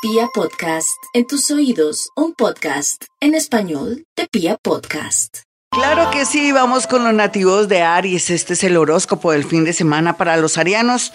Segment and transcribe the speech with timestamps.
[0.00, 5.38] Pia Podcast, en tus oídos, un podcast en español de Pia Podcast.
[5.72, 8.30] Claro que sí, vamos con los nativos de Aries.
[8.30, 11.12] Este es el horóscopo del fin de semana para los arianos.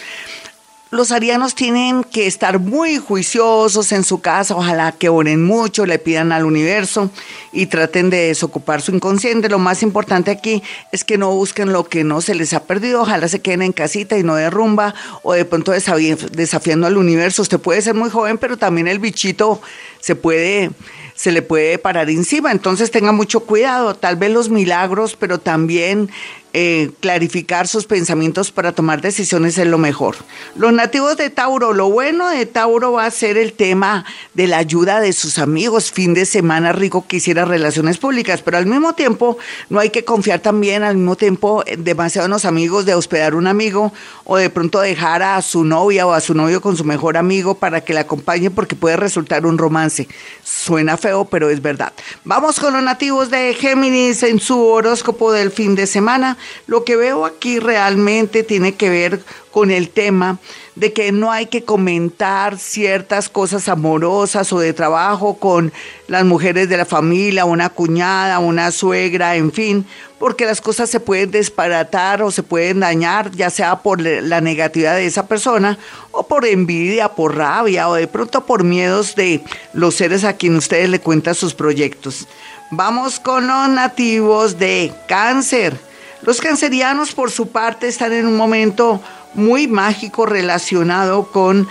[0.94, 5.98] Los arianos tienen que estar muy juiciosos en su casa, ojalá que oren mucho, le
[5.98, 7.10] pidan al universo
[7.52, 9.50] y traten de desocupar su inconsciente.
[9.50, 13.02] Lo más importante aquí es que no busquen lo que no se les ha perdido,
[13.02, 17.42] ojalá se queden en casita y no de rumba o de pronto desafiando al universo.
[17.42, 19.64] Usted puede ser muy joven, pero también el bichito
[20.00, 20.70] se puede
[21.16, 22.52] se le puede parar encima.
[22.52, 26.10] Entonces tenga mucho cuidado, tal vez los milagros, pero también
[26.56, 30.16] eh, clarificar sus pensamientos para tomar decisiones es lo mejor.
[30.56, 34.58] Los nativos de Tauro, lo bueno de Tauro va a ser el tema de la
[34.58, 38.94] ayuda de sus amigos, fin de semana rico que hiciera relaciones públicas, pero al mismo
[38.94, 39.38] tiempo
[39.70, 43.48] no hay que confiar también al mismo tiempo demasiado en los amigos de hospedar un
[43.48, 43.92] amigo
[44.24, 47.56] o de pronto dejar a su novia o a su novio con su mejor amigo
[47.56, 50.08] para que la acompañe porque puede resultar un romance.
[50.44, 51.94] Suena feo, pero es verdad.
[52.24, 56.38] Vamos con los nativos de Géminis en su horóscopo del fin de semana.
[56.68, 60.40] Lo que veo aquí realmente tiene que ver con el tema
[60.76, 65.72] de que no hay que comentar ciertas cosas amorosas o de trabajo con
[66.08, 69.86] las mujeres de la familia, una cuñada, una suegra, en fin,
[70.18, 74.96] porque las cosas se pueden disparatar o se pueden dañar, ya sea por la negatividad
[74.96, 75.78] de esa persona
[76.12, 80.56] o por envidia, por rabia o de pronto por miedos de los seres a quien
[80.56, 82.28] ustedes le cuentan sus proyectos.
[82.72, 85.78] Vamos con los nativos de cáncer.
[86.26, 89.02] Los cancerianos, por su parte, están en un momento
[89.34, 91.68] muy mágico relacionado con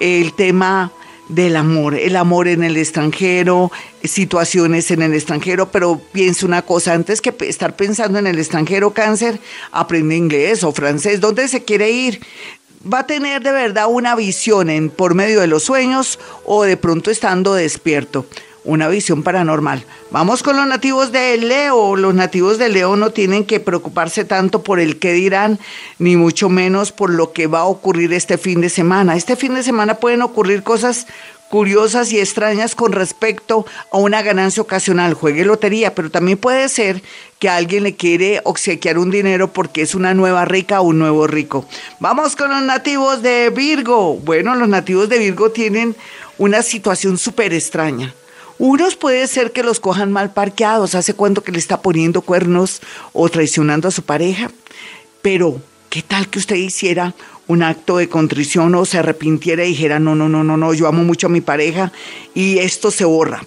[0.00, 0.90] el tema
[1.28, 3.70] del amor, el amor en el extranjero,
[4.02, 8.90] situaciones en el extranjero, pero piense una cosa, antes que estar pensando en el extranjero
[8.92, 9.38] cáncer,
[9.70, 12.20] aprende inglés o francés, ¿dónde se quiere ir?
[12.92, 17.12] va a tener de verdad una visión por medio de los sueños o de pronto
[17.12, 18.26] estando despierto
[18.64, 19.84] una visión paranormal.
[20.10, 21.96] Vamos con los nativos de Leo.
[21.96, 25.58] Los nativos de Leo no tienen que preocuparse tanto por el que dirán,
[25.98, 29.16] ni mucho menos por lo que va a ocurrir este fin de semana.
[29.16, 31.06] Este fin de semana pueden ocurrir cosas
[31.52, 35.12] curiosas y extrañas con respecto a una ganancia ocasional.
[35.12, 37.02] Juegue lotería, pero también puede ser
[37.38, 41.26] que alguien le quiere obsequiar un dinero porque es una nueva rica o un nuevo
[41.26, 41.66] rico.
[42.00, 44.16] Vamos con los nativos de Virgo.
[44.16, 45.94] Bueno, los nativos de Virgo tienen
[46.38, 48.14] una situación súper extraña
[48.58, 52.80] unos puede ser que los cojan mal parqueados, hace cuánto que le está poniendo cuernos
[53.12, 54.50] o traicionando a su pareja,
[55.20, 57.14] pero ¿qué tal que usted hiciera
[57.46, 60.86] un acto de contrición o se arrepintiera y dijera, no, no, no, no, no, yo
[60.86, 61.92] amo mucho a mi pareja
[62.34, 63.42] y esto se borra?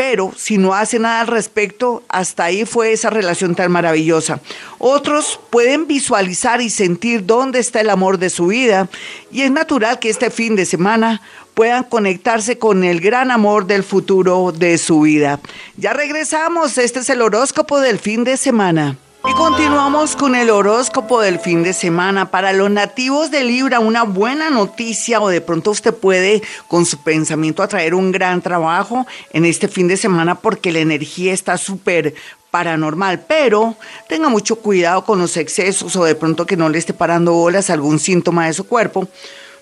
[0.00, 4.40] pero si no hace nada al respecto, hasta ahí fue esa relación tan maravillosa.
[4.78, 8.88] Otros pueden visualizar y sentir dónde está el amor de su vida
[9.30, 11.20] y es natural que este fin de semana
[11.60, 15.40] puedan conectarse con el gran amor del futuro de su vida.
[15.76, 18.96] Ya regresamos, este es el horóscopo del fin de semana.
[19.28, 22.30] Y continuamos con el horóscopo del fin de semana.
[22.30, 26.96] Para los nativos de Libra, una buena noticia o de pronto usted puede con su
[27.02, 32.14] pensamiento atraer un gran trabajo en este fin de semana porque la energía está súper
[32.50, 33.76] paranormal, pero
[34.08, 37.68] tenga mucho cuidado con los excesos o de pronto que no le esté parando bolas
[37.68, 39.08] algún síntoma de su cuerpo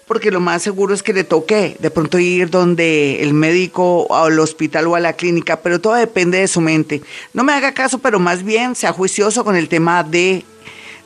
[0.09, 4.17] porque lo más seguro es que le toque de pronto ir donde el médico o
[4.17, 7.03] al hospital o a la clínica, pero todo depende de su mente.
[7.35, 10.45] No me haga caso, pero más bien sea juicioso con el tema de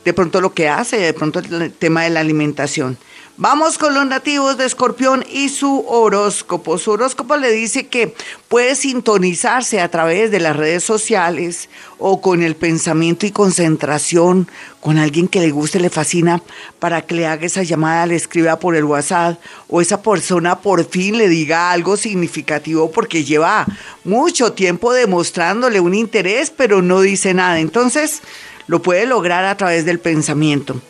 [0.05, 2.97] de pronto lo que hace, de pronto el tema de la alimentación.
[3.38, 6.76] Vamos con los nativos de Escorpión y su horóscopo.
[6.76, 8.15] Su horóscopo le dice que
[8.48, 14.50] puede sintonizarse a través de las redes sociales o con el pensamiento y concentración
[14.81, 16.42] con alguien que le guste, le fascina,
[16.78, 20.84] para que le haga esa llamada, le escriba por el WhatsApp o esa persona por
[20.84, 23.66] fin le diga algo significativo porque lleva
[24.04, 27.60] mucho tiempo demostrándole un interés, pero no dice nada.
[27.60, 28.21] Entonces,
[28.66, 30.81] lo puede lograr a través del pensamiento.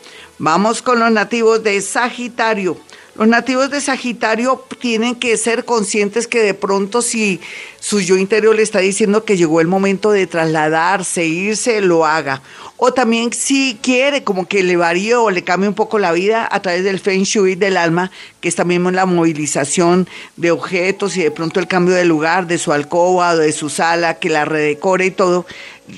[0.45, 2.77] Vamos con los nativos de Sagitario.
[3.15, 7.39] Los nativos de Sagitario tienen que ser conscientes que de pronto si
[7.79, 12.41] su yo interior le está diciendo que llegó el momento de trasladarse, irse, lo haga.
[12.85, 16.45] O también si quiere como que le varíe o le cambie un poco la vida
[16.51, 21.23] a través del Feng Shui del alma, que es también la movilización de objetos y
[21.23, 25.05] de pronto el cambio de lugar, de su alcoba, de su sala, que la redecore
[25.05, 25.45] y todo,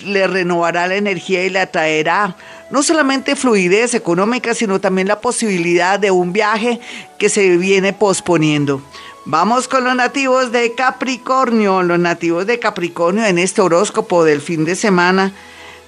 [0.05, 2.37] le renovará la energía y le atraerá
[2.69, 6.79] no solamente fluidez económica, sino también la posibilidad de un viaje
[7.17, 8.79] que se viene posponiendo.
[9.25, 11.81] Vamos con los nativos de Capricornio.
[11.81, 15.33] Los nativos de Capricornio en este horóscopo del fin de semana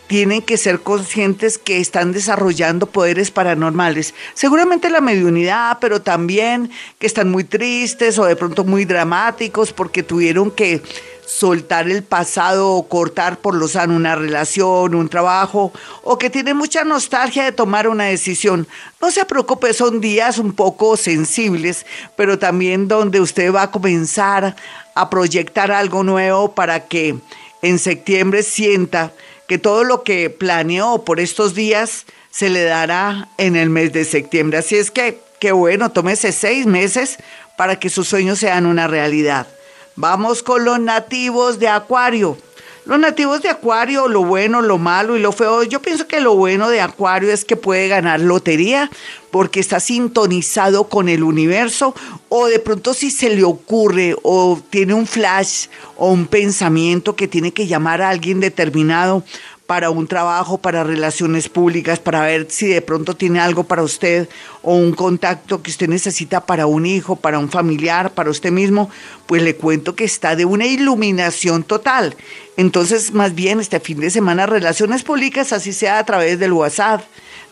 [0.07, 4.13] tienen que ser conscientes que están desarrollando poderes paranormales.
[4.33, 10.03] Seguramente la mediunidad, pero también que están muy tristes o de pronto muy dramáticos porque
[10.03, 10.81] tuvieron que
[11.27, 15.73] soltar el pasado o cortar por lo sano una relación, un trabajo,
[16.03, 18.65] o que tienen mucha nostalgia de tomar una decisión.
[19.01, 24.55] No se preocupe, son días un poco sensibles, pero también donde usted va a comenzar
[24.95, 27.17] a proyectar algo nuevo para que
[27.61, 29.11] en septiembre sienta
[29.47, 34.05] que todo lo que planeó por estos días se le dará en el mes de
[34.05, 34.59] septiembre.
[34.59, 37.17] Así es que, qué bueno, tómese seis meses
[37.57, 39.47] para que sus sueños sean una realidad.
[39.95, 42.37] Vamos con los nativos de Acuario.
[42.87, 45.63] Los nativos de Acuario, lo bueno, lo malo y lo feo.
[45.63, 48.89] Yo pienso que lo bueno de Acuario es que puede ganar lotería
[49.29, 51.93] porque está sintonizado con el universo
[52.29, 55.67] o de pronto si se le ocurre o tiene un flash
[55.97, 59.21] o un pensamiento que tiene que llamar a alguien determinado
[59.67, 64.29] para un trabajo, para relaciones públicas, para ver si de pronto tiene algo para usted
[64.63, 68.89] o un contacto que usted necesita para un hijo, para un familiar, para usted mismo,
[69.25, 72.15] pues le cuento que está de una iluminación total.
[72.55, 77.03] Entonces, más bien este fin de semana, relaciones públicas, así sea a través del WhatsApp,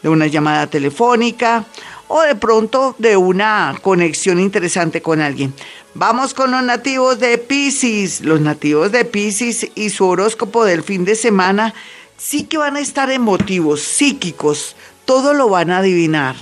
[0.01, 1.65] de una llamada telefónica
[2.07, 5.53] o de pronto de una conexión interesante con alguien.
[5.95, 8.21] Vamos con los nativos de Pisces.
[8.21, 11.73] Los nativos de Pisces y su horóscopo del fin de semana
[12.17, 14.75] sí que van a estar emotivos, psíquicos,
[15.05, 16.35] todo lo van a adivinar.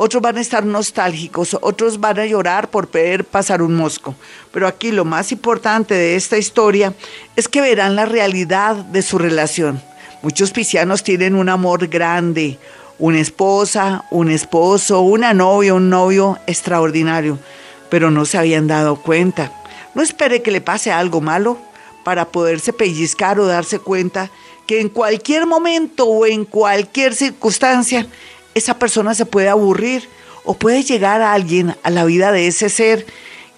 [0.00, 4.14] Otros van a estar nostálgicos, otros van a llorar por poder pasar un mosco.
[4.52, 6.94] Pero aquí lo más importante de esta historia
[7.34, 9.82] es que verán la realidad de su relación.
[10.22, 12.58] Muchos piscianos tienen un amor grande,
[13.00, 17.38] una esposa, un esposo, una novia, un novio extraordinario,
[17.90, 19.52] pero no se habían dado cuenta.
[19.96, 21.58] No espere que le pase algo malo
[22.04, 24.30] para poderse pellizcar o darse cuenta
[24.68, 28.06] que en cualquier momento o en cualquier circunstancia
[28.54, 30.06] esa persona se puede aburrir
[30.44, 33.06] o puede llegar a alguien a la vida de ese ser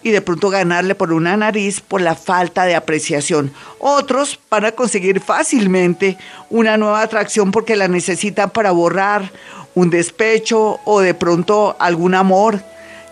[0.05, 3.53] y de pronto ganarle por una nariz por la falta de apreciación.
[3.81, 6.17] Otros van a conseguir fácilmente
[6.49, 9.33] una nueva atracción porque la necesitan para borrar
[9.75, 12.62] un despecho o de pronto algún amor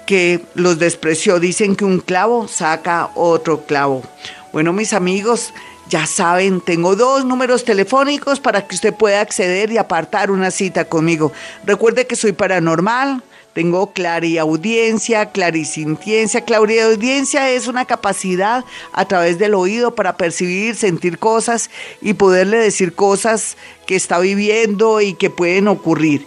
[0.06, 1.40] que los despreció.
[1.40, 4.04] Dicen que un clavo saca otro clavo.
[4.52, 5.52] Bueno, mis amigos,
[5.88, 10.84] ya saben, tengo dos números telefónicos para que usted pueda acceder y apartar una cita
[10.84, 11.32] conmigo.
[11.64, 13.22] Recuerde que soy paranormal,
[13.54, 16.42] tengo clariaudiencia, clarisintiencia.
[16.42, 21.70] Clariaudiencia es una capacidad a través del oído para percibir, sentir cosas
[22.00, 23.56] y poderle decir cosas
[23.86, 26.26] que está viviendo y que pueden ocurrir.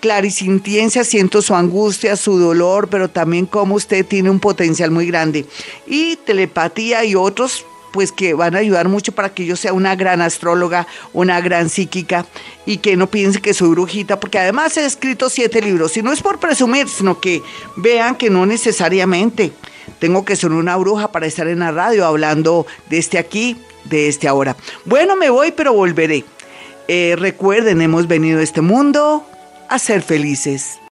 [0.00, 5.44] Clarisintiencia, siento su angustia, su dolor, pero también como usted tiene un potencial muy grande.
[5.86, 9.96] Y telepatía y otros pues que van a ayudar mucho para que yo sea una
[9.96, 12.26] gran astróloga, una gran psíquica
[12.66, 16.12] y que no piense que soy brujita, porque además he escrito siete libros, y no
[16.12, 17.42] es por presumir, sino que
[17.76, 19.52] vean que no necesariamente
[19.98, 24.08] tengo que ser una bruja para estar en la radio hablando de este aquí, de
[24.08, 24.56] este ahora.
[24.84, 26.24] Bueno, me voy, pero volveré.
[26.88, 29.24] Eh, recuerden, hemos venido a este mundo
[29.68, 30.79] a ser felices.